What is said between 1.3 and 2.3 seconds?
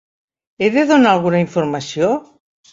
informació?